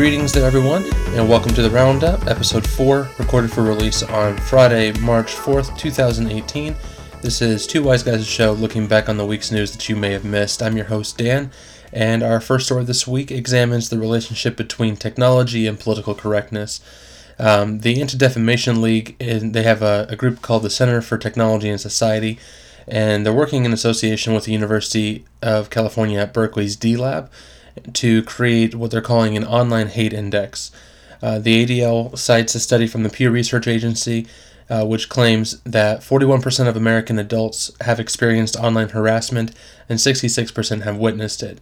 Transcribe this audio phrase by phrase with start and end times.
[0.00, 4.92] Greetings there, everyone, and welcome to the Roundup, episode 4, recorded for release on Friday,
[4.92, 6.74] March 4th, 2018.
[7.20, 10.12] This is Two Wise Guys' show looking back on the week's news that you may
[10.12, 10.62] have missed.
[10.62, 11.50] I'm your host, Dan,
[11.92, 16.80] and our first story this week examines the relationship between technology and political correctness.
[17.38, 21.18] Um, the Anti Defamation League, and they have a, a group called the Center for
[21.18, 22.38] Technology and Society,
[22.88, 27.30] and they're working in association with the University of California at Berkeley's D Lab
[27.94, 30.70] to create what they're calling an online hate index.
[31.22, 34.26] Uh, the ADL cites a study from the Pew Research Agency,
[34.68, 39.52] uh, which claims that 41% of American adults have experienced online harassment
[39.88, 41.58] and 66% have witnessed it.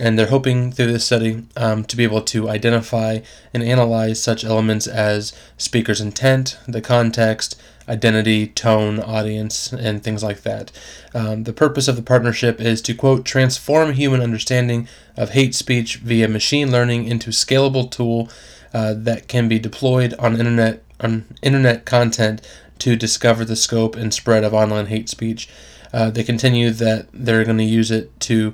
[0.00, 3.18] And they're hoping through this study um, to be able to identify
[3.52, 10.42] and analyze such elements as speaker's intent, the context, identity, tone, audience, and things like
[10.42, 10.72] that.
[11.12, 15.96] Um, the purpose of the partnership is to, quote, transform human understanding of hate speech
[15.96, 18.30] via machine learning into a scalable tool
[18.72, 22.40] uh, that can be deployed on internet on internet content
[22.78, 25.48] to discover the scope and spread of online hate speech.
[25.92, 28.52] Uh, they continue that they're going to use it to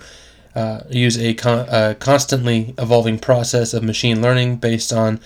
[0.56, 5.20] uh, use a, con- a constantly evolving process of machine learning based on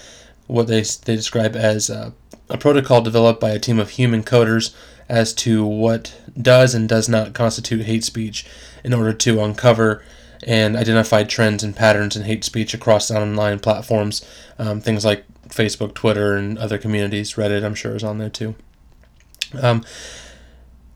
[0.49, 2.11] what they, they describe as uh,
[2.49, 4.75] a protocol developed by a team of human coders
[5.09, 8.45] as to what does and does not constitute hate speech
[8.83, 10.03] in order to uncover
[10.43, 14.25] and identify trends and patterns in hate speech across online platforms,
[14.59, 17.35] um, things like Facebook, Twitter, and other communities.
[17.35, 18.57] Reddit, I'm sure, is on there too.
[19.61, 19.85] Um,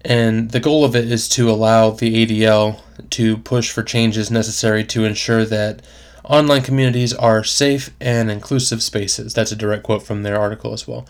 [0.05, 4.85] and the goal of it is to allow the ADL to push for changes necessary
[4.85, 5.83] to ensure that
[6.25, 9.35] online communities are safe and inclusive spaces.
[9.35, 11.07] That's a direct quote from their article as well.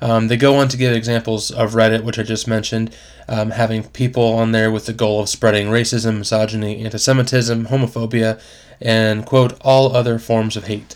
[0.00, 2.94] Um, they go on to give examples of Reddit, which I just mentioned,
[3.28, 8.40] um, having people on there with the goal of spreading racism, misogyny, anti Semitism, homophobia,
[8.80, 10.94] and, quote, all other forms of hate.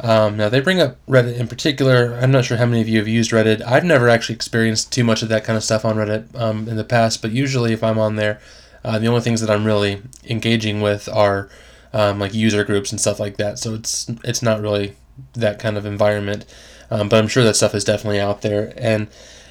[0.00, 2.18] Um, now, they bring up Reddit in particular.
[2.20, 3.62] I'm not sure how many of you have used Reddit.
[3.62, 6.76] I've never actually experienced too much of that kind of stuff on Reddit um, in
[6.76, 8.40] the past, but usually if I'm on there,
[8.84, 11.48] uh, the only things that I'm really engaging with are
[11.92, 13.58] um, like user groups and stuff like that.
[13.58, 14.96] So it's it's not really
[15.32, 16.44] that kind of environment.
[16.90, 18.72] Um, but I'm sure that stuff is definitely out there.
[18.76, 19.08] And,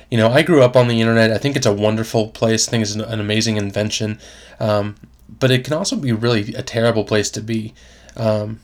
[0.10, 1.32] you know, I grew up on the internet.
[1.32, 2.68] I think it's a wonderful place.
[2.68, 4.20] I think it's an, an amazing invention.
[4.60, 4.96] Um,
[5.28, 7.74] but it can also be really a terrible place to be.
[8.16, 8.62] Um,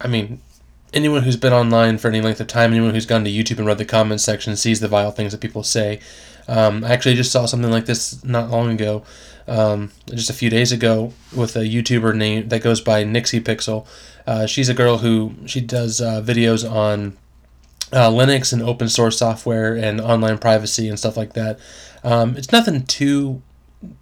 [0.00, 0.42] I mean,
[0.92, 3.66] anyone who's been online for any length of time, anyone who's gone to YouTube and
[3.66, 6.00] read the comments section sees the vile things that people say.
[6.48, 9.04] Um, I actually just saw something like this not long ago,
[9.46, 13.86] um, just a few days ago, with a YouTuber name that goes by Nixie Pixel.
[14.26, 17.16] Uh, she's a girl who she does uh, videos on
[17.92, 21.58] uh, Linux and open source software and online privacy and stuff like that.
[22.02, 23.42] Um, it's nothing too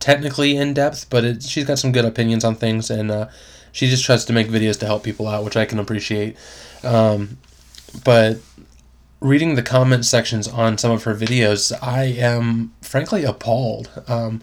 [0.00, 3.28] technically in depth, but it, she's got some good opinions on things, and uh,
[3.72, 6.36] she just tries to make videos to help people out, which I can appreciate.
[6.84, 7.38] Um,
[8.04, 8.38] but
[9.20, 13.90] reading the comment sections on some of her videos, I am frankly appalled.
[14.06, 14.42] Um,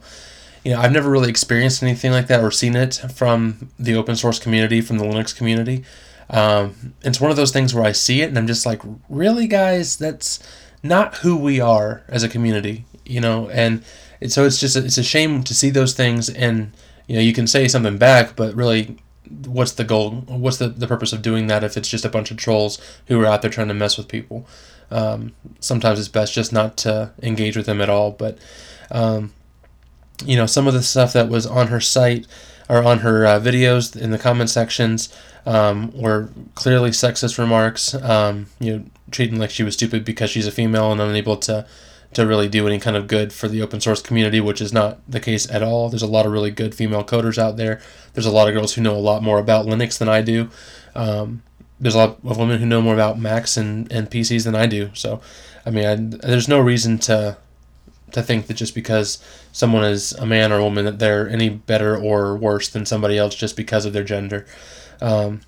[0.64, 4.16] you know, I've never really experienced anything like that or seen it from the open
[4.16, 5.84] source community, from the Linux community.
[6.30, 9.48] Um, it's one of those things where I see it and I'm just like, really,
[9.48, 10.40] guys, that's
[10.82, 13.50] not who we are as a community, you know.
[13.50, 13.84] And
[14.20, 16.72] it, so it's just it's a shame to see those things, and
[17.08, 18.98] you know, you can say something back, but really,
[19.46, 20.12] what's the goal?
[20.28, 23.22] What's the, the purpose of doing that if it's just a bunch of trolls who
[23.22, 24.48] are out there trying to mess with people?
[24.92, 28.12] Um, sometimes it's best just not to engage with them at all.
[28.12, 28.38] But
[28.92, 29.34] um,
[30.26, 32.28] you know, some of the stuff that was on her site
[32.70, 35.14] or on her uh, videos in the comment sections
[35.46, 37.94] um, were clearly sexist remarks.
[37.96, 41.66] Um, you know, treating like she was stupid because she's a female and unable to
[42.16, 45.00] to really do any kind of good for the open source community, which is not
[45.10, 45.90] the case at all.
[45.90, 47.82] There's a lot of really good female coders out there.
[48.14, 50.50] There's a lot of girls who know a lot more about Linux than I do.
[50.96, 51.44] Um,
[51.80, 54.66] there's a lot of women who know more about Macs and, and PCs than I
[54.66, 54.92] do.
[54.94, 55.20] So,
[55.66, 55.96] I mean, I,
[56.28, 57.38] there's no reason to
[58.12, 61.50] to think that just because someone is a man or a woman that they're any
[61.50, 64.46] better or worse than somebody else just because of their gender.
[65.02, 65.42] Um,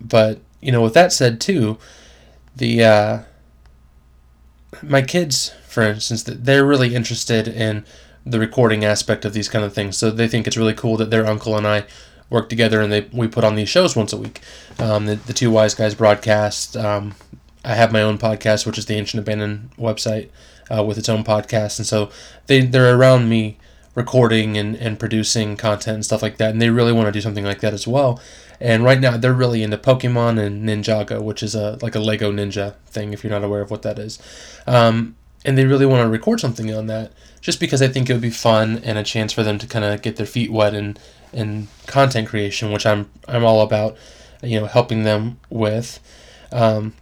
[0.00, 1.78] but you know, with that said, too,
[2.56, 3.18] the uh,
[4.82, 7.84] my kids, for instance, that they're really interested in
[8.24, 9.98] the recording aspect of these kind of things.
[9.98, 11.84] So they think it's really cool that their uncle and I
[12.30, 14.40] work together and they we put on these shows once a week.
[14.78, 16.78] Um, the, the two wise guys broadcast.
[16.78, 17.14] Um,
[17.62, 20.30] I have my own podcast, which is the Ancient Abandoned website
[20.74, 22.08] uh, with its own podcast, and so
[22.46, 23.58] they they're around me
[23.94, 27.20] recording and, and producing content and stuff like that, and they really want to do
[27.20, 28.18] something like that as well.
[28.60, 32.32] And right now, they're really into Pokemon and Ninjago, which is a like a Lego
[32.32, 33.12] Ninja thing.
[33.12, 34.18] If you're not aware of what that is,
[34.66, 38.12] um, and they really want to record something on that, just because I think it
[38.12, 40.74] would be fun and a chance for them to kind of get their feet wet
[40.74, 40.98] in
[41.32, 43.96] in content creation, which I'm I'm all about.
[44.42, 45.98] you know, helping them with.
[46.52, 46.92] Um,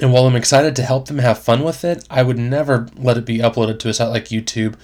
[0.00, 3.16] and while I'm excited to help them have fun with it, I would never let
[3.18, 4.76] it be uploaded to a site like YouTube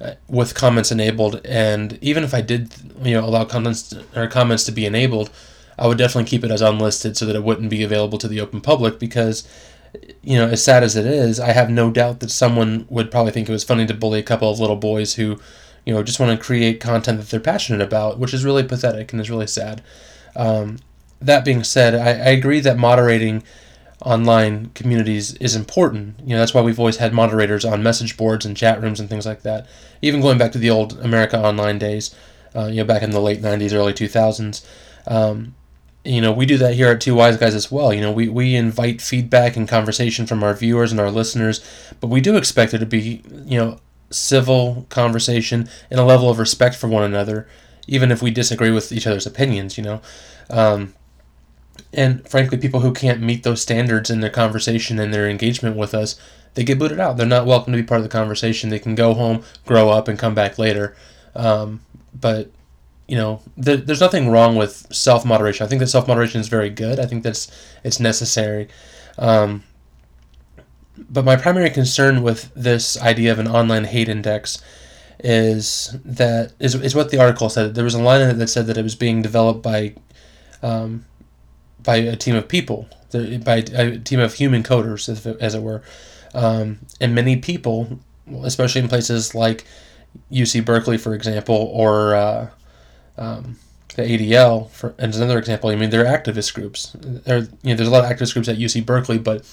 [0.00, 1.40] uh, with comments enabled.
[1.44, 2.72] And even if I did,
[3.02, 5.30] you know, allow comments or comments to be enabled,
[5.78, 8.40] I would definitely keep it as unlisted so that it wouldn't be available to the
[8.40, 9.46] open public because,
[10.22, 13.32] you know, as sad as it is, I have no doubt that someone would probably
[13.32, 15.38] think it was funny to bully a couple of little boys who,
[15.84, 19.12] you know, just want to create content that they're passionate about, which is really pathetic
[19.12, 19.82] and is really sad.
[20.36, 20.78] Um,
[21.20, 23.42] that being said, I, I agree that moderating
[24.02, 26.20] online communities is important.
[26.20, 29.08] You know, that's why we've always had moderators on message boards and chat rooms and
[29.08, 29.66] things like that.
[30.02, 32.14] Even going back to the old America Online days,
[32.54, 34.64] uh, you know, back in the late 90s, early 2000s.
[35.06, 35.54] Um,
[36.04, 37.92] you know, we do that here at Two Wise Guys as well.
[37.92, 41.64] You know, we, we invite feedback and conversation from our viewers and our listeners,
[42.00, 43.78] but we do expect it to be, you know,
[44.10, 47.46] civil conversation and a level of respect for one another,
[47.86, 50.00] even if we disagree with each other's opinions, you know.
[50.48, 50.94] Um,
[51.92, 55.94] and frankly, people who can't meet those standards in their conversation and their engagement with
[55.94, 56.18] us,
[56.54, 57.16] they get booted out.
[57.16, 58.70] They're not welcome to be part of the conversation.
[58.70, 60.96] They can go home, grow up, and come back later.
[61.34, 61.80] Um,
[62.18, 62.50] but
[63.10, 65.66] you know, th- there's nothing wrong with self moderation.
[65.66, 67.00] I think that self moderation is very good.
[67.00, 67.50] I think that's
[67.82, 68.68] it's necessary.
[69.18, 69.64] Um,
[70.96, 74.62] but my primary concern with this idea of an online hate index
[75.18, 77.74] is that is, is what the article said.
[77.74, 79.96] There was a line in it that said that it was being developed by
[80.62, 81.04] um,
[81.82, 85.08] by a team of people, by a team of human coders,
[85.40, 85.82] as it were.
[86.32, 87.98] Um, and many people,
[88.44, 89.64] especially in places like
[90.30, 92.50] UC Berkeley, for example, or uh,
[93.18, 93.56] um,
[93.96, 96.94] the ADL, for as another example, I mean, they're activist groups.
[96.94, 99.44] There, you know, there's a lot of activist groups at UC Berkeley, but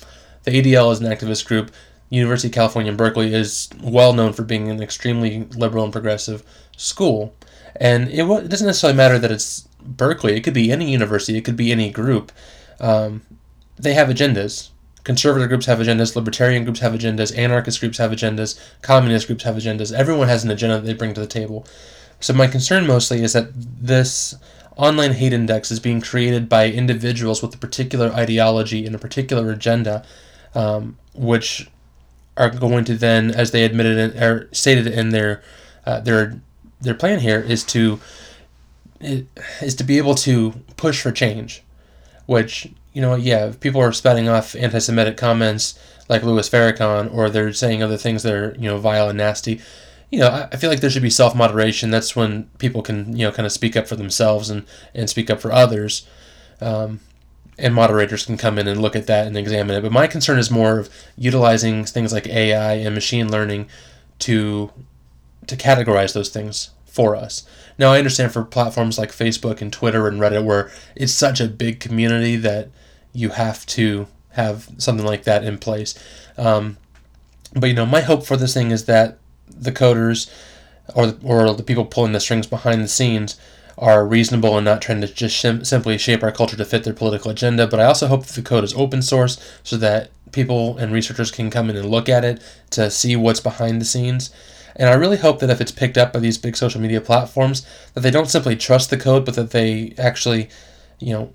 [0.43, 1.71] the ADL is an activist group.
[2.09, 6.43] University of California in Berkeley is well known for being an extremely liberal and progressive
[6.77, 7.35] school.
[7.75, 10.35] And it, it doesn't necessarily matter that it's Berkeley.
[10.35, 11.37] It could be any university.
[11.37, 12.31] It could be any group.
[12.79, 13.23] Um,
[13.77, 14.69] they have agendas.
[15.03, 16.15] Conservative groups have agendas.
[16.15, 17.37] Libertarian groups have agendas.
[17.37, 18.59] Anarchist groups have agendas.
[18.81, 19.93] Communist groups have agendas.
[19.93, 21.65] Everyone has an agenda that they bring to the table.
[22.19, 24.35] So my concern mostly is that this
[24.75, 29.51] online hate index is being created by individuals with a particular ideology and a particular
[29.51, 30.05] agenda,
[30.55, 31.69] um, which
[32.35, 35.41] are going to then, as they admitted in, or stated in their
[35.85, 36.39] uh, their
[36.79, 37.99] their plan here, is to
[38.99, 41.63] is to be able to push for change,
[42.25, 45.77] which you know, yeah, people are spouting off anti-Semitic comments
[46.09, 49.61] like Louis Farrakhan, or they're saying other things that are you know vile and nasty.
[50.09, 51.89] You know, I feel like there should be self moderation.
[51.91, 55.29] That's when people can you know kind of speak up for themselves and and speak
[55.29, 56.07] up for others.
[56.61, 57.01] Um,
[57.59, 59.81] and moderators can come in and look at that and examine it.
[59.81, 63.67] But my concern is more of utilizing things like AI and machine learning
[64.19, 64.71] to
[65.47, 67.47] to categorize those things for us.
[67.77, 71.47] Now, I understand for platforms like Facebook and Twitter and Reddit, where it's such a
[71.47, 72.69] big community that
[73.13, 75.97] you have to have something like that in place.
[76.37, 76.77] Um,
[77.53, 80.29] but you know, my hope for this thing is that the coders
[80.95, 83.39] or the, or the people pulling the strings behind the scenes
[83.77, 87.31] are reasonable and not trying to just simply shape our culture to fit their political
[87.31, 87.67] agenda.
[87.67, 91.31] But I also hope that the code is open source so that people and researchers
[91.31, 94.31] can come in and look at it to see what's behind the scenes.
[94.75, 97.65] And I really hope that if it's picked up by these big social media platforms,
[97.93, 100.49] that they don't simply trust the code, but that they actually,
[100.99, 101.33] you know,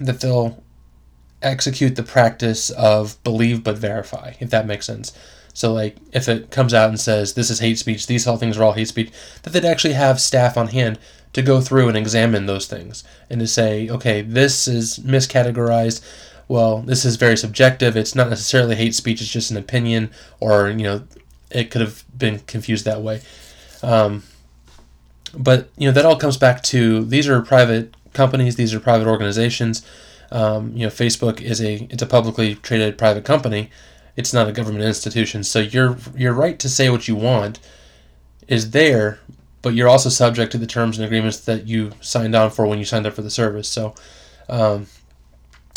[0.00, 0.62] that they'll
[1.42, 5.12] execute the practice of believe but verify, if that makes sense.
[5.54, 8.58] So, like, if it comes out and says this is hate speech, these all things
[8.58, 9.10] are all hate speech,
[9.42, 10.98] that they'd actually have staff on hand
[11.32, 16.04] to go through and examine those things and to say, okay, this is miscategorized.
[16.48, 17.96] Well, this is very subjective.
[17.96, 19.20] It's not necessarily hate speech.
[19.20, 21.04] It's just an opinion, or you know,
[21.50, 23.22] it could have been confused that way.
[23.82, 24.24] Um,
[25.36, 29.06] but you know that all comes back to these are private companies, these are private
[29.06, 29.84] organizations.
[30.30, 33.70] Um, you know, Facebook is a it's a publicly traded private company.
[34.16, 35.42] It's not a government institution.
[35.44, 37.58] So your your right to say what you want
[38.46, 39.18] is there,
[39.62, 42.78] but you're also subject to the terms and agreements that you signed on for when
[42.78, 43.68] you signed up for the service.
[43.68, 43.94] So,
[44.48, 44.86] um,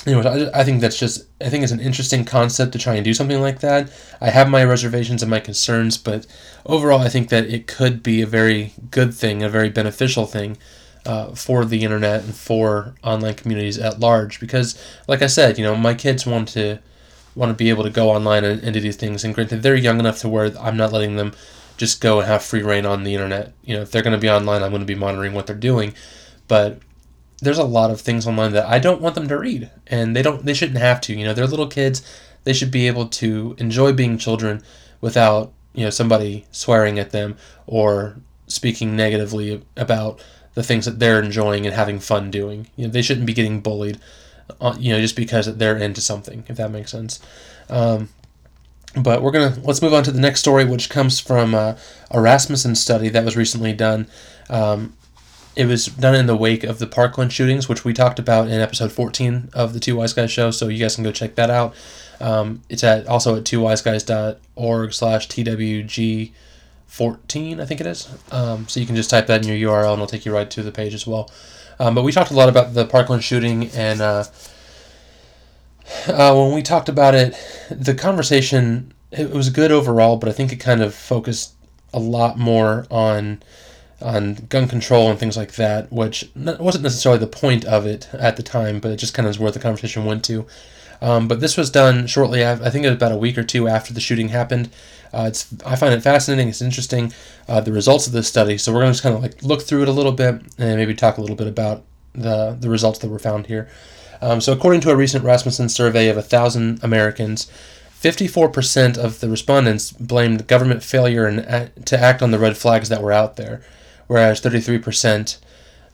[0.06, 3.06] anyways, I, I think that's just I think it's an interesting concept to try and
[3.06, 3.92] do something like that.
[4.22, 6.28] I have my reservations and my concerns, but
[6.66, 10.58] overall, I think that it could be a very good thing, a very beneficial thing.
[11.06, 14.78] Uh, for the internet and for online communities at large, because,
[15.08, 16.80] like I said, you know, my kids want to
[17.38, 19.24] want to be able to go online and, and do these things.
[19.24, 21.34] And granted, they're young enough to where I'm not letting them
[21.78, 23.54] just go and have free reign on the internet.
[23.64, 25.56] You know, if they're going to be online, I'm going to be monitoring what they're
[25.56, 25.94] doing.
[26.48, 26.80] But
[27.42, 30.24] there's a lot of things online that I don't want them to read, and they
[30.24, 30.44] don't.
[30.44, 31.14] They shouldn't have to.
[31.14, 32.02] You know, they're little kids.
[32.44, 34.64] They should be able to enjoy being children
[35.02, 38.18] without you know somebody swearing at them or
[38.48, 40.24] speaking negatively about
[40.56, 42.68] the things that they're enjoying and having fun doing.
[42.76, 44.00] You know, they shouldn't be getting bullied,
[44.80, 47.20] you know, just because they're into something, if that makes sense.
[47.70, 48.10] Um,
[48.96, 51.76] but we're gonna let's move on to the next story, which comes from uh,
[52.12, 54.08] a Rasmussen study that was recently done.
[54.50, 54.94] Um,
[55.56, 58.62] it was done in the wake of the Parkland shootings, which we talked about in
[58.62, 60.52] episode 14 of the Two Wise Guys show.
[60.52, 61.74] So you guys can go check that out.
[62.22, 66.32] Um, it's at also at twowiseguys.org slash twg
[66.88, 68.08] 14, I think it is.
[68.32, 70.50] Um, so you can just type that in your URL and it'll take you right
[70.50, 71.30] to the page as well.
[71.80, 74.24] Um, but we talked a lot about the Parkland shooting, and uh,
[76.08, 77.36] uh, when we talked about it,
[77.70, 81.54] the conversation it was good overall, but I think it kind of focused
[81.94, 83.42] a lot more on
[84.00, 88.38] on gun control and things like that, which wasn't necessarily the point of it at
[88.38, 90.46] the time, but it just kind of is where the conversation went to.
[91.02, 92.46] Um, but this was done shortly.
[92.46, 94.70] I think it was about a week or two after the shooting happened.
[95.14, 96.50] Uh, it's I find it fascinating.
[96.50, 97.14] It's interesting
[97.48, 98.58] uh, the results of this study.
[98.58, 100.78] So we're going to just kind of like look through it a little bit and
[100.78, 103.70] maybe talk a little bit about the the results that were found here.
[104.22, 107.52] Um, so according to a recent Rasmussen survey of a thousand Americans,
[108.02, 113.04] 54% of the respondents blamed government failure in, to act on the red flags that
[113.04, 113.62] were out there
[114.08, 115.38] whereas 33%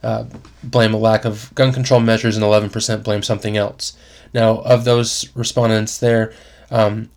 [0.04, 0.26] uh,
[0.62, 3.96] blame a lack of gun control measures and 11% blame something else.
[4.32, 6.32] Now, of those respondents there,
[6.70, 7.10] um,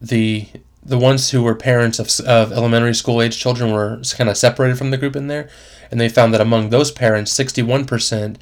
[0.00, 0.48] the
[0.84, 4.78] the ones who were parents of, of elementary school age children were kind of separated
[4.78, 5.48] from the group in there,
[5.90, 8.36] and they found that among those parents, 61%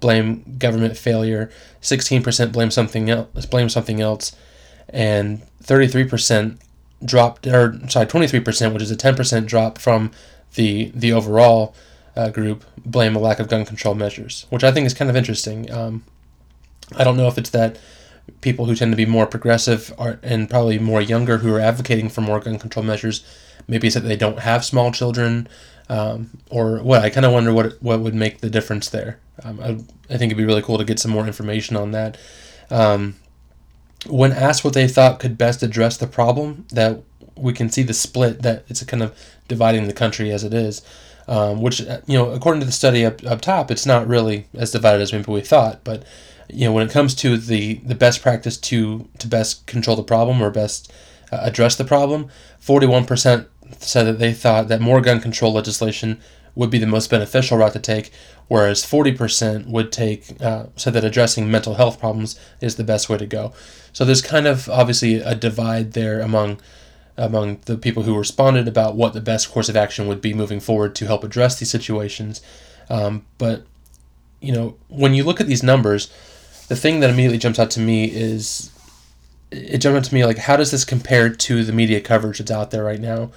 [0.00, 1.48] blame government failure,
[1.80, 4.34] 16% blame something else, blame something else,
[4.88, 6.58] and 33%
[7.04, 10.10] dropped, or sorry, 23%, which is a 10% drop from
[10.54, 11.74] the the overall
[12.16, 15.16] uh, group blame a lack of gun control measures, which I think is kind of
[15.16, 15.70] interesting.
[15.72, 16.04] Um,
[16.96, 17.78] I don't know if it's that
[18.40, 22.08] people who tend to be more progressive are, and probably more younger who are advocating
[22.08, 23.24] for more gun control measures.
[23.66, 25.48] Maybe it's that they don't have small children,
[25.88, 27.02] um, or what.
[27.02, 29.18] I kind of wonder what what would make the difference there.
[29.44, 29.68] Um, I,
[30.12, 32.18] I think it'd be really cool to get some more information on that.
[32.70, 33.16] Um,
[34.06, 37.02] when asked what they thought could best address the problem that
[37.36, 39.16] we can see the split that it's kind of
[39.48, 40.82] dividing the country as it is.
[41.32, 44.48] Um, which uh, you know, according to the study up, up top, it's not really
[44.52, 45.82] as divided as maybe we thought.
[45.82, 46.04] But
[46.50, 50.02] you know, when it comes to the the best practice to to best control the
[50.02, 50.92] problem or best
[51.32, 52.28] uh, address the problem,
[52.60, 53.48] forty one percent
[53.78, 56.20] said that they thought that more gun control legislation
[56.54, 58.10] would be the most beneficial route to take,
[58.48, 63.16] whereas 40% would take uh, said that addressing mental health problems is the best way
[63.16, 63.54] to go.
[63.94, 66.60] So there's kind of obviously a divide there among
[67.16, 70.60] among the people who responded about what the best course of action would be moving
[70.60, 72.40] forward to help address these situations.
[72.88, 73.64] Um, but
[74.40, 76.12] you know, when you look at these numbers,
[76.68, 78.70] the thing that immediately jumps out to me is
[79.50, 82.50] it jumped out to me like how does this compare to the media coverage that's
[82.50, 83.30] out there right now?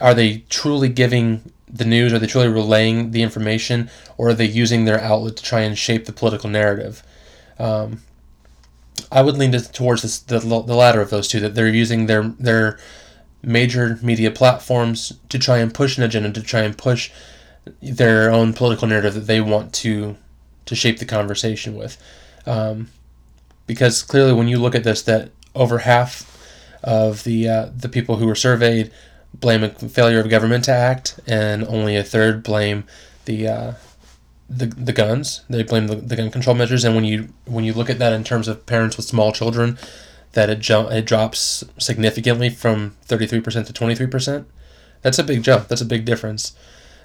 [0.00, 2.12] Are they truly giving the news?
[2.12, 5.78] Are they truly relaying the information, or are they using their outlet to try and
[5.78, 7.02] shape the political narrative?
[7.58, 8.02] Um,
[9.10, 11.40] I would lean towards this, the the latter of those two.
[11.40, 12.78] That they're using their their
[13.42, 17.10] major media platforms to try and push an agenda, to try and push
[17.82, 20.16] their own political narrative that they want to
[20.66, 21.96] to shape the conversation with.
[22.46, 22.88] Um,
[23.66, 26.26] because clearly, when you look at this, that over half
[26.82, 28.90] of the uh, the people who were surveyed
[29.32, 32.84] blame a failure of government to act, and only a third blame
[33.26, 33.72] the uh,
[34.50, 35.42] the, the guns.
[35.48, 38.12] They blame the, the gun control measures, and when you when you look at that
[38.12, 39.78] in terms of parents with small children,
[40.32, 44.48] that it jump it drops significantly from thirty three percent to twenty three percent.
[45.02, 45.68] That's a big jump.
[45.68, 46.54] That's a big difference.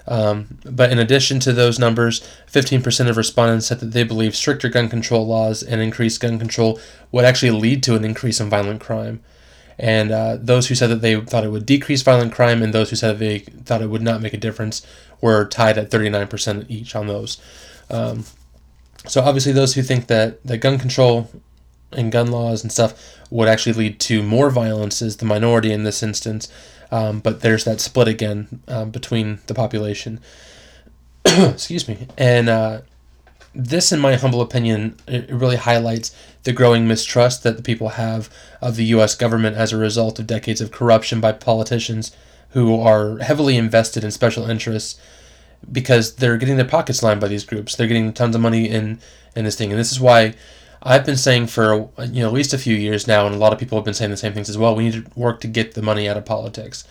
[0.07, 2.21] Um, but in addition to those numbers,
[2.51, 6.79] 15% of respondents said that they believe stricter gun control laws and increased gun control
[7.11, 9.21] would actually lead to an increase in violent crime.
[9.77, 12.89] And uh, those who said that they thought it would decrease violent crime and those
[12.89, 14.85] who said that they thought it would not make a difference
[15.21, 17.41] were tied at 39% each on those.
[17.89, 18.25] Um,
[19.05, 21.29] so obviously, those who think that, that gun control
[21.91, 25.83] and gun laws and stuff would actually lead to more violence is the minority in
[25.83, 26.49] this instance.
[26.91, 30.19] Um, but there's that split again um, between the population.
[31.25, 32.07] Excuse me.
[32.17, 32.81] And uh,
[33.53, 36.15] this, in my humble opinion, it really highlights
[36.45, 38.29] the growing mistrust that the people have
[38.61, 39.15] of the U.S.
[39.15, 42.15] government as a result of decades of corruption by politicians
[42.51, 44.99] who are heavily invested in special interests
[45.71, 47.75] because they're getting their pockets lined by these groups.
[47.75, 48.99] They're getting tons of money in
[49.35, 50.35] in this thing, and this is why
[50.81, 53.51] I've been saying for you know at least a few years now, and a lot
[53.51, 54.75] of people have been saying the same things as well.
[54.75, 56.85] We need to work to get the money out of politics,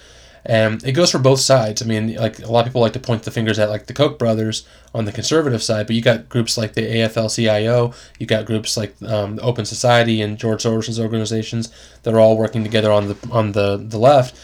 [0.46, 1.80] and it goes for both sides.
[1.80, 3.94] I mean, like a lot of people like to point the fingers at like the
[3.94, 8.44] Koch brothers on the conservative side, but you got groups like the AFL-CIO, you got
[8.44, 11.72] groups like um, Open Society and George Soros's organizations
[12.02, 14.38] that are all working together on the on the the left,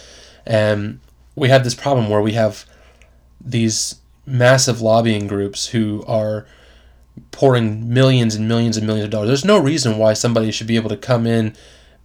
[0.46, 1.00] and
[1.36, 2.64] we have this problem where we have
[3.40, 6.46] these massive lobbying groups who are
[7.30, 9.28] pouring millions and millions and millions of dollars.
[9.28, 11.54] There's no reason why somebody should be able to come in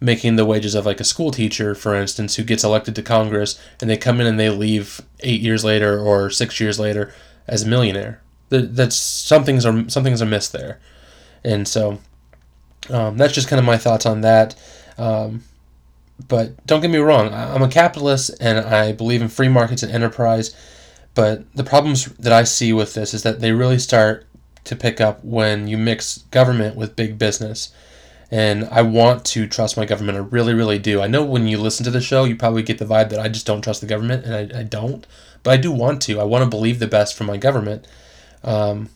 [0.00, 3.60] making the wages of like a school teacher, for instance, who gets elected to Congress
[3.80, 7.12] and they come in and they leave eight years later or six years later
[7.46, 8.20] as a millionaire.
[8.48, 10.78] That's something's are something's amiss there,
[11.42, 11.98] and so
[12.90, 14.54] um, that's just kind of my thoughts on that.
[14.98, 15.42] Um,
[16.28, 19.92] but don't get me wrong, I'm a capitalist and I believe in free markets and
[19.92, 20.54] enterprise.
[21.14, 24.26] But the problems that I see with this is that they really start
[24.64, 27.72] to pick up when you mix government with big business.
[28.30, 30.18] And I want to trust my government.
[30.18, 31.00] I really, really do.
[31.00, 33.28] I know when you listen to the show, you probably get the vibe that I
[33.28, 35.06] just don't trust the government, and I, I don't.
[35.42, 36.20] But I do want to.
[36.20, 37.86] I want to believe the best for my government.
[38.42, 38.90] Um,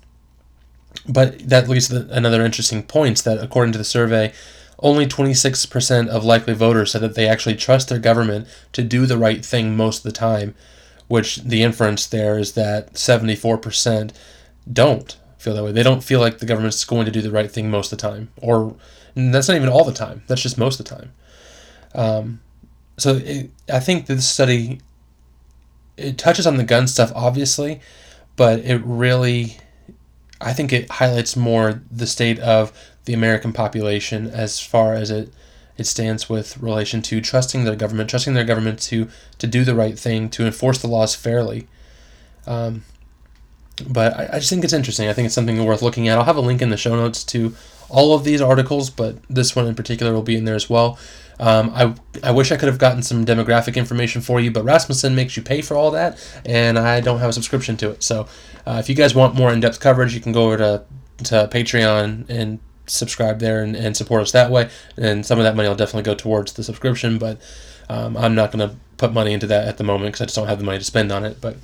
[1.08, 4.32] but that leads to another interesting point that according to the survey,
[4.80, 9.18] only 26% of likely voters said that they actually trust their government to do the
[9.18, 10.54] right thing most of the time,
[11.08, 14.12] which the inference there is that 74%
[14.72, 15.72] don't feel that way.
[15.72, 18.08] They don't feel like the government's going to do the right thing most of the
[18.08, 18.74] time, or
[19.14, 20.22] that's not even all the time.
[20.26, 21.12] That's just most of the time.
[21.94, 22.40] Um,
[22.96, 24.80] so it, I think this study
[26.00, 27.80] it touches on the gun stuff, obviously,
[28.36, 29.58] but it really,
[30.40, 32.72] I think it highlights more the state of
[33.04, 35.32] the American population as far as it
[35.76, 39.74] it stands with relation to trusting their government, trusting their government to to do the
[39.74, 41.66] right thing, to enforce the laws fairly.
[42.46, 42.84] Um,
[43.88, 45.08] but I, I just think it's interesting.
[45.08, 46.18] I think it's something worth looking at.
[46.18, 47.54] I'll have a link in the show notes to
[47.90, 50.98] all of these articles, but this one in particular will be in there as well.
[51.38, 55.14] Um, I, I wish I could have gotten some demographic information for you, but Rasmussen
[55.14, 58.02] makes you pay for all that, and I don't have a subscription to it.
[58.02, 58.26] So
[58.66, 60.84] uh, if you guys want more in depth coverage, you can go over to,
[61.24, 64.68] to Patreon and subscribe there and, and support us that way.
[64.98, 67.40] And some of that money will definitely go towards the subscription, but
[67.88, 70.36] um, I'm not going to put money into that at the moment because I just
[70.36, 71.40] don't have the money to spend on it.
[71.40, 71.56] But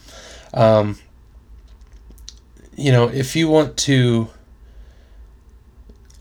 [0.54, 0.98] um,
[2.76, 4.30] you know, if you want to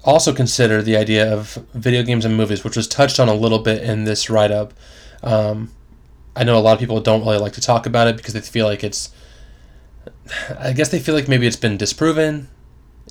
[0.06, 3.60] also consider the idea of video games and movies, which was touched on a little
[3.60, 4.74] bit in this write up,
[5.24, 5.72] um,
[6.36, 8.42] I know a lot of people don't really like to talk about it because they
[8.42, 9.10] feel like it's,
[10.60, 12.50] I guess they feel like maybe it's been disproven.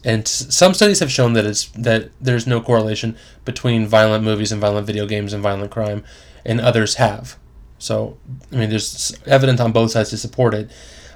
[0.04, 4.60] And some studies have shown that it's that there's no correlation between violent movies and
[4.60, 6.04] violent video games and violent crime,
[6.44, 7.38] and others have.
[7.78, 8.18] So,
[8.52, 10.70] I mean, there's evidence on both sides to support it.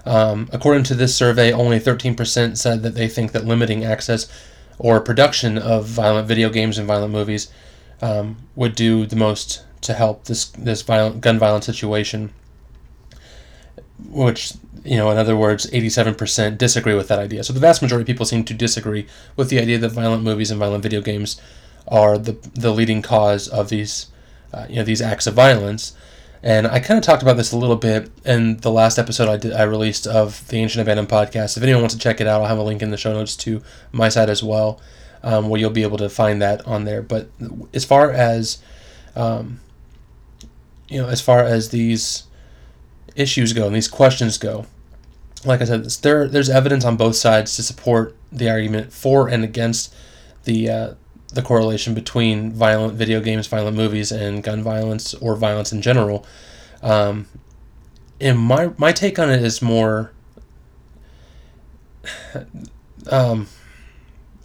[0.06, 4.26] Um, according to this survey, only 13% said that they think that limiting access
[4.78, 7.50] or production of violent video games and violent movies
[8.00, 12.32] um, would do the most to help this this violent gun violence situation.
[14.08, 17.44] Which you know, in other words, 87% disagree with that idea.
[17.44, 20.50] So the vast majority of people seem to disagree with the idea that violent movies
[20.50, 21.40] and violent video games
[21.86, 24.06] are the the leading cause of these
[24.52, 25.96] uh, you know these acts of violence.
[26.42, 29.36] And I kind of talked about this a little bit in the last episode I
[29.36, 31.56] did I released of the Ancient Abandoned podcast.
[31.56, 33.34] If anyone wants to check it out, I'll have a link in the show notes
[33.36, 34.80] to my site as well,
[35.22, 37.02] um, where you'll be able to find that on there.
[37.02, 37.28] But
[37.74, 38.58] as far as
[39.16, 39.60] um,
[40.88, 42.24] you know, as far as these
[43.16, 44.66] issues go and these questions go,
[45.44, 49.44] like I said, there there's evidence on both sides to support the argument for and
[49.44, 49.94] against
[50.44, 50.94] the uh,
[51.32, 56.26] the correlation between violent video games, violent movies, and gun violence or violence in general.
[56.82, 57.26] Um,
[58.20, 60.12] and my my take on it is more.
[63.10, 63.46] Um,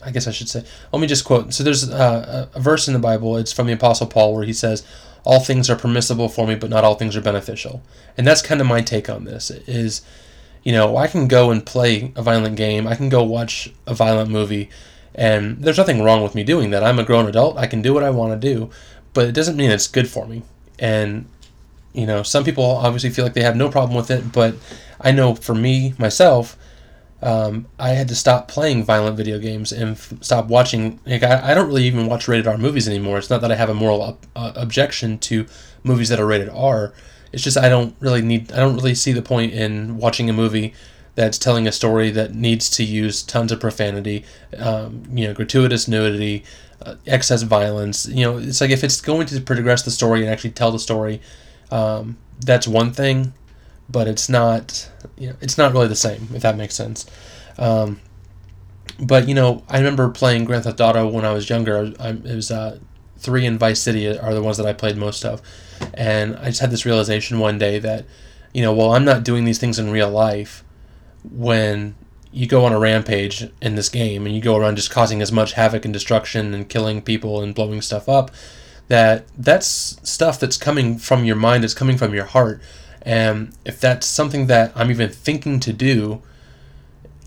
[0.01, 0.63] I guess I should say.
[0.93, 1.53] Let me just quote.
[1.53, 3.35] So there's a, a verse in the Bible.
[3.35, 4.85] It's from the Apostle Paul where he says,
[5.25, 7.81] "All things are permissible for me, but not all things are beneficial."
[8.15, 9.49] And that's kind of my take on this.
[9.49, 10.01] Is
[10.63, 12.87] you know I can go and play a violent game.
[12.87, 14.69] I can go watch a violent movie
[15.15, 16.83] and there's nothing wrong with me doing that.
[16.83, 17.57] I'm a grown adult.
[17.57, 18.69] I can do what I want to do,
[19.13, 20.43] but it doesn't mean it's good for me.
[20.79, 21.27] And,
[21.93, 24.55] you know, some people obviously feel like they have no problem with it, but
[24.99, 26.57] I know for me, myself,
[27.21, 30.99] um, I had to stop playing violent video games and f- stop watching.
[31.05, 33.17] Like, I, I don't really even watch rated R movies anymore.
[33.17, 35.45] It's not that I have a moral ob- uh, objection to
[35.83, 36.93] movies that are rated R.
[37.31, 38.51] It's just I don't really need.
[38.51, 40.73] I don't really see the point in watching a movie
[41.15, 44.25] that's telling a story that needs to use tons of profanity,
[44.57, 46.43] um, you know, gratuitous nudity,
[46.81, 48.07] uh, excess violence.
[48.07, 50.79] You know, it's like if it's going to progress the story and actually tell the
[50.79, 51.21] story,
[51.71, 53.33] um, that's one thing,
[53.89, 54.89] but it's not.
[55.17, 57.05] You know, it's not really the same if that makes sense.
[57.57, 57.99] Um,
[58.99, 61.93] but you know, I remember playing Grand Theft Auto when I was younger.
[61.99, 62.79] I, it was uh,
[63.17, 65.41] three and Vice City are the ones that I played most of,
[65.93, 68.05] and I just had this realization one day that,
[68.53, 70.63] you know, while I'm not doing these things in real life,
[71.31, 71.95] when
[72.31, 75.31] you go on a rampage in this game and you go around just causing as
[75.31, 78.31] much havoc and destruction and killing people and blowing stuff up
[78.87, 79.67] that that's
[80.07, 82.59] stuff that's coming from your mind it's coming from your heart
[83.03, 86.21] and if that's something that i'm even thinking to do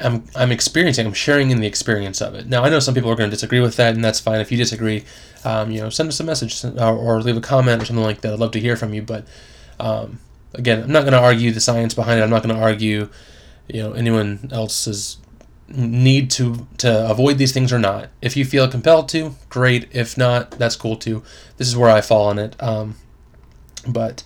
[0.00, 1.06] I'm I'm experiencing.
[1.06, 2.46] I'm sharing in the experience of it.
[2.46, 4.40] Now I know some people are going to disagree with that, and that's fine.
[4.40, 5.04] If you disagree,
[5.44, 8.20] um, you know, send us a message or, or, leave a comment or something like
[8.20, 8.32] that.
[8.34, 9.02] I'd love to hear from you.
[9.02, 9.26] But
[9.80, 10.20] um,
[10.54, 12.22] again, I'm not going to argue the science behind it.
[12.22, 13.08] I'm not going to argue,
[13.68, 15.18] you know, anyone else's
[15.68, 18.08] need to to avoid these things or not.
[18.22, 19.88] If you feel compelled to, great.
[19.92, 21.22] If not, that's cool too.
[21.56, 22.60] This is where I fall on it.
[22.62, 22.96] Um,
[23.86, 24.22] but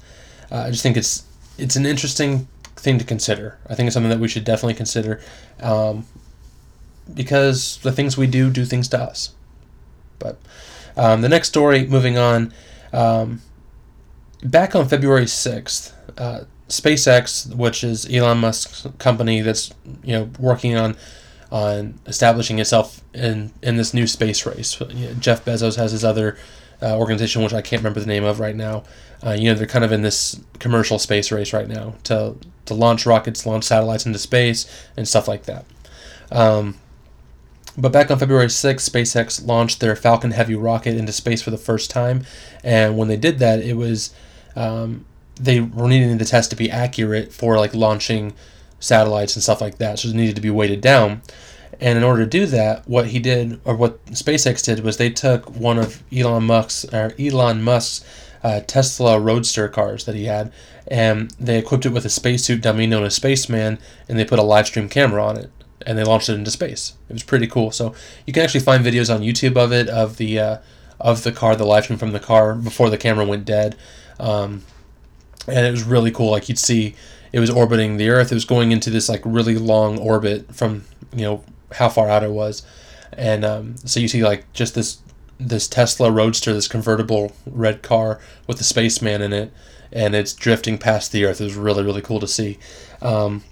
[0.51, 1.25] uh, I just think it's
[1.59, 3.59] it's an interesting thing to consider.
[3.69, 5.21] I think it's something that we should definitely consider
[5.61, 6.07] um,
[7.13, 9.35] because the things we do do things to us.
[10.19, 10.39] But
[10.97, 12.53] um, the next story, moving on,
[12.93, 13.43] um,
[14.43, 20.77] back on February 6th, uh, SpaceX, which is Elon Musk's company that's you know working
[20.77, 20.97] on
[21.51, 24.75] on establishing itself in in this new space race.
[25.19, 26.39] Jeff Bezos has his other
[26.81, 28.85] uh, organization, which I can't remember the name of right now.
[29.25, 32.75] Uh, you know, they're kind of in this commercial space race right now to to
[32.75, 34.65] launch rockets, launch satellites into space,
[34.97, 35.65] and stuff like that.
[36.31, 36.77] Um,
[37.77, 41.59] but back on February 6th, SpaceX launched their Falcon Heavy rocket into space for the
[41.59, 42.25] first time,
[42.63, 44.15] and when they did that, it was
[44.55, 45.05] um,
[45.45, 48.35] they were needing the test to be accurate for like launching
[48.79, 51.23] satellites and stuff like that, so it needed to be weighted down.
[51.81, 55.11] And in order to do that, what he did, or what SpaceX did, was they
[55.11, 58.05] took one of Elon Musk's, or Elon Musk's
[58.43, 60.53] uh, Tesla Roadster cars that he had,
[60.87, 64.43] and they equipped it with a spacesuit dummy known as Spaceman, and they put a
[64.43, 65.51] live stream camera on it,
[65.87, 66.95] and they launched it into space.
[67.09, 67.71] It was pretty cool.
[67.71, 67.95] So
[68.27, 70.59] you can actually find videos on YouTube of it, of the uh,
[70.99, 73.77] of the car, the live stream from the car before the camera went dead,
[74.19, 74.65] um,
[75.47, 76.31] and it was really cool.
[76.31, 76.95] Like you'd see,
[77.33, 78.33] it was orbiting the Earth.
[78.33, 82.23] It was going into this like really long orbit from you know how far out
[82.23, 82.63] it was,
[83.13, 84.99] and um, so you see like just this
[85.39, 89.53] this Tesla Roadster, this convertible red car with the spaceman in it,
[89.93, 91.41] and it's drifting past the Earth.
[91.41, 92.59] It was really really cool to see.
[93.03, 93.43] Um,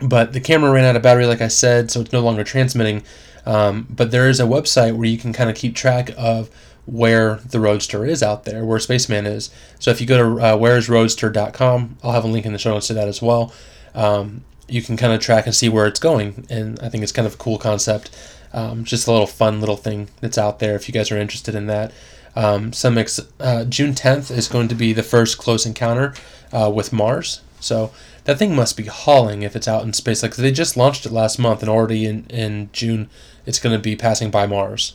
[0.00, 3.02] but the camera ran out of battery, like I said, so it's no longer transmitting.
[3.46, 6.50] Um, but there is a website where you can kind of keep track of
[6.86, 9.50] where the Roadster is out there, where Spaceman is.
[9.78, 12.88] So if you go to uh, whereisroadster.com, I'll have a link in the show notes
[12.88, 13.52] to that as well.
[13.94, 17.12] Um, you can kind of track and see where it's going, and I think it's
[17.12, 18.10] kind of a cool concept.
[18.52, 21.54] Um, just a little fun little thing that's out there if you guys are interested
[21.54, 21.92] in that.
[22.36, 26.14] Um, some ex- uh, June 10th is going to be the first close encounter
[26.52, 27.40] uh, with Mars.
[27.60, 27.92] So
[28.24, 30.22] that thing must be hauling if it's out in space.
[30.22, 33.08] Like they just launched it last month, and already in, in June,
[33.46, 34.94] it's going to be passing by Mars.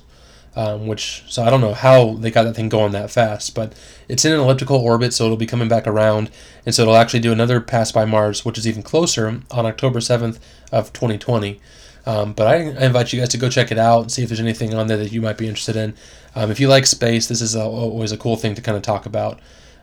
[0.57, 3.73] Um, which so I don't know how they got that thing going that fast, but
[4.07, 6.31] it's in an elliptical orbit, so it'll be coming back around,
[6.65, 9.99] and so it'll actually do another pass by Mars, which is even closer on October
[9.99, 10.39] 7th
[10.71, 11.59] of 2020.
[12.05, 14.29] Um, but I, I, invite you guys to go check it out and see if
[14.29, 15.95] there's anything on there that you might be interested in.
[16.35, 18.83] Um, if you like space, this is a, always a cool thing to kind of
[18.83, 19.39] talk about.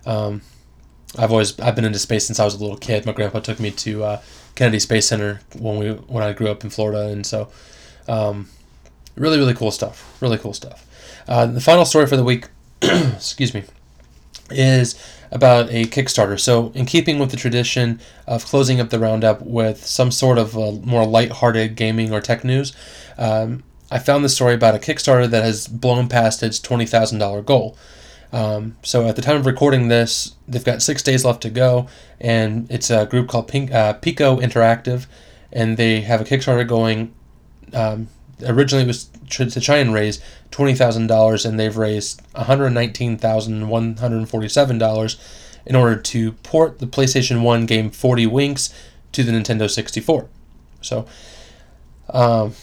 [0.07, 0.43] Um,
[1.19, 3.07] I've always I've been into space since I was a little kid.
[3.07, 4.23] My grandpa took me to uh,
[4.55, 7.51] Kennedy Space Center when we when I grew up in Florida, and so
[8.09, 8.49] um,
[9.17, 10.17] really really cool stuff.
[10.21, 10.87] Really cool stuff.
[11.29, 12.49] Uh, the final story for the week,
[12.83, 13.65] excuse me,
[14.51, 14.95] is
[15.31, 16.39] about a Kickstarter.
[16.39, 20.57] So, in keeping with the tradition of closing up the roundup with some sort of
[20.57, 22.73] uh, more light-hearted gaming or tech news,
[23.19, 27.77] um, I found this story about a Kickstarter that has blown past its $20,000 goal.
[28.33, 31.87] Um, so, at the time of recording this, they've got six days left to go,
[32.21, 35.07] and it's a group called Pink, uh, Piko Interactive,
[35.51, 37.15] and they have a Kickstarter going.
[37.75, 38.09] Um,
[38.45, 42.71] originally, it was to, try and raise twenty thousand dollars, and they've raised one hundred
[42.71, 45.17] nineteen thousand one hundred forty-seven dollars
[45.65, 48.73] in order to port the PlayStation One game Forty Winks
[49.13, 50.29] to the Nintendo sixty-four.
[50.81, 51.07] So,
[52.11, 52.55] um,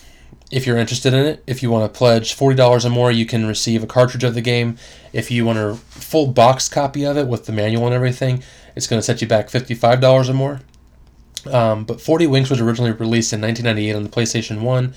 [0.52, 3.26] if you're interested in it, if you want to pledge forty dollars or more, you
[3.26, 4.78] can receive a cartridge of the game.
[5.14, 8.44] If you want a full box copy of it with the manual and everything,
[8.76, 10.62] it's going to set you back fifty-five dollars or more.
[11.46, 14.94] Um, but 40 Winks was originally released in 1998 on the PlayStation 1.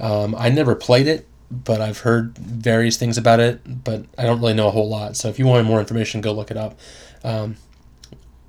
[0.00, 4.40] Um, I never played it, but I've heard various things about it, but I don't
[4.40, 5.16] really know a whole lot.
[5.16, 6.78] So if you want more information, go look it up.
[7.22, 7.56] Um,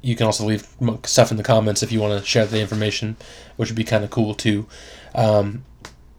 [0.01, 0.67] you can also leave
[1.03, 3.17] stuff in the comments if you want to share the information,
[3.55, 4.67] which would be kind of cool too.
[5.15, 5.63] Um,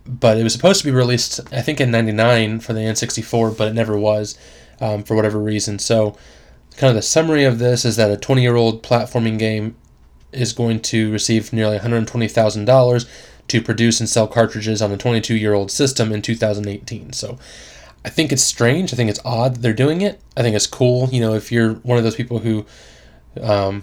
[0.06, 3.68] but it was supposed to be released, I think, in '99 for the N64, but
[3.68, 4.38] it never was
[4.80, 5.78] um, for whatever reason.
[5.78, 6.16] So,
[6.76, 9.76] kind of the summary of this is that a 20 year old platforming game
[10.32, 13.08] is going to receive nearly $120,000
[13.48, 17.12] to produce and sell cartridges on a 22 year old system in 2018.
[17.12, 17.38] So
[18.04, 18.92] I think it's strange.
[18.92, 20.20] I think it's odd that they're doing it.
[20.37, 21.09] I think it's cool.
[21.09, 22.64] You know, if you're one of those people who,
[23.40, 23.82] um,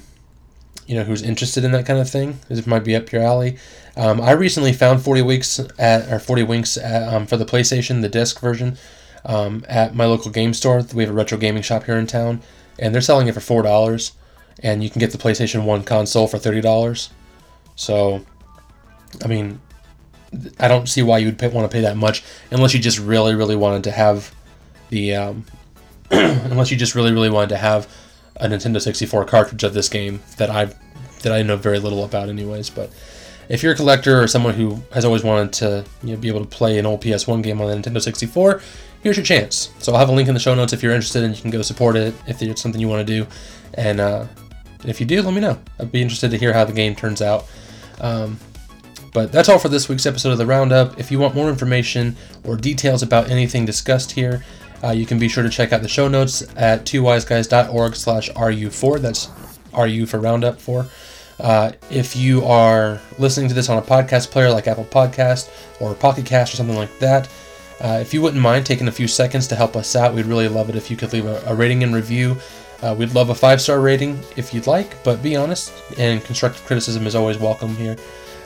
[0.88, 3.58] you know, who's interested in that kind of thing, it might be up your alley.
[3.96, 8.02] Um, I recently found 40 weeks at or 40 winks at, um, for the PlayStation,
[8.02, 8.78] the disc version,
[9.26, 10.84] um, at my local game store.
[10.94, 12.42] We have a retro gaming shop here in town,
[12.80, 14.14] and they're selling it for four dollars,
[14.62, 17.10] and you can get the PlayStation One console for thirty dollars.
[17.76, 18.26] So
[19.24, 19.60] I mean,
[20.60, 23.00] I don't see why you would pay, want to pay that much unless you just
[23.00, 24.34] really, really wanted to have
[24.90, 25.46] the, um,
[26.12, 27.88] unless you just really, really wanted to have
[28.38, 30.74] a Nintendo 64 cartridge of this game that I
[31.24, 32.70] that I know very little about, anyways.
[32.70, 32.92] But
[33.50, 36.42] if you're a collector or someone who has always wanted to you know, be able
[36.42, 38.62] to play an old PS1 game on the Nintendo 64,
[39.02, 39.72] here's your chance.
[39.80, 41.52] So I'll have a link in the show notes if you're interested, and you can
[41.52, 43.28] go support it if it's something you want to do.
[43.76, 44.28] And uh,
[44.86, 45.60] if you do, let me know.
[45.80, 47.46] I'd be interested to hear how the game turns out.
[48.00, 48.40] Um,
[49.14, 51.00] but that's all for this week's episode of the Roundup.
[51.00, 54.44] If you want more information or details about anything discussed here,
[54.84, 59.00] uh, you can be sure to check out the show notes at twowiseguys.org slash RU4.
[59.00, 59.30] That's
[59.78, 60.86] RU for Roundup 4.
[61.40, 65.50] Uh, if you are listening to this on a podcast player like Apple Podcast
[65.80, 67.30] or Pocket Cast or something like that,
[67.82, 70.48] uh, if you wouldn't mind taking a few seconds to help us out, we'd really
[70.48, 72.38] love it if you could leave a, a rating and review.
[72.82, 76.64] Uh, we'd love a five star rating if you'd like, but be honest, and constructive
[76.66, 77.96] criticism is always welcome here.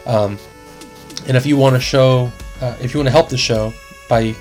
[0.06, 0.38] Um,
[1.28, 3.74] and if you want to show, uh, if you want to help the show
[4.10, 4.36] by,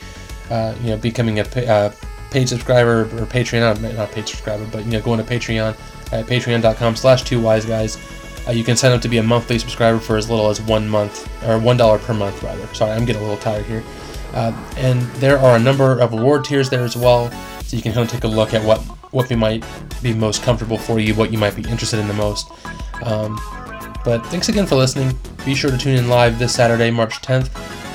[0.50, 1.92] uh, you know, becoming a uh,
[2.30, 5.76] paid subscriber or Patreon, not paid subscriber, but you know, going to Patreon
[6.12, 7.98] at patreon.com/slash two wise guys.
[8.46, 10.88] Uh, you can sign up to be a monthly subscriber for as little as one
[10.88, 12.66] month, or one dollar per month, rather.
[12.74, 13.82] Sorry, I'm getting a little tired here.
[14.34, 17.30] Uh, and there are a number of reward tiers there as well,
[17.62, 18.78] so you can kind of take a look at what
[19.12, 19.64] what might
[20.02, 22.50] be most comfortable for you, what you might be interested in the most.
[23.02, 23.40] Um,
[24.06, 25.12] but thanks again for listening.
[25.44, 27.50] Be sure to tune in live this Saturday, March 10th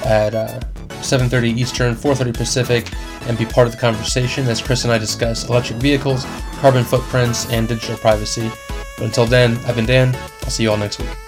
[0.05, 0.59] at uh,
[0.99, 2.91] 7:30 Eastern, 4:30 Pacific,
[3.27, 6.25] and be part of the conversation as Chris and I discuss electric vehicles,
[6.59, 8.51] carbon footprints, and digital privacy.
[8.97, 10.13] But until then, I've been Dan.
[10.43, 11.20] I'll see you all next week.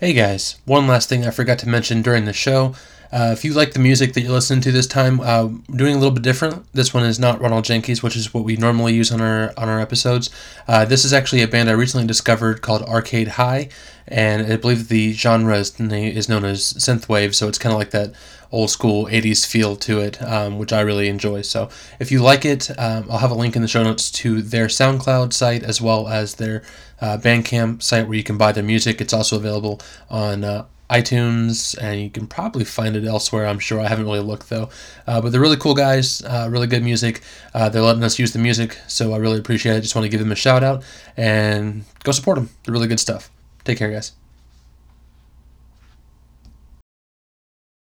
[0.00, 2.76] Hey guys, one last thing I forgot to mention during the show.
[3.10, 5.98] Uh, if you like the music that you're listening to this time, uh, doing a
[5.98, 6.70] little bit different.
[6.72, 9.68] This one is not Ronald Jenkees, which is what we normally use on our on
[9.68, 10.30] our episodes.
[10.66, 13.70] Uh, this is actually a band I recently discovered called Arcade High,
[14.06, 17.34] and I believe the genre is, is known as synthwave.
[17.34, 18.12] So it's kind of like that
[18.50, 21.42] old school 80s feel to it, um, which I really enjoy.
[21.42, 21.68] So
[21.98, 24.66] if you like it, um, I'll have a link in the show notes to their
[24.66, 26.62] SoundCloud site as well as their
[27.00, 29.00] uh, Bandcamp site where you can buy their music.
[29.00, 33.46] It's also available on uh, iTunes, and you can probably find it elsewhere.
[33.46, 33.80] I'm sure.
[33.80, 34.70] I haven't really looked though.
[35.06, 37.22] Uh, but they're really cool guys, uh, really good music.
[37.54, 39.82] Uh, they're letting us use the music, so I really appreciate it.
[39.82, 40.82] Just want to give them a shout out
[41.16, 42.50] and go support them.
[42.64, 43.30] They're really good stuff.
[43.64, 44.12] Take care, guys.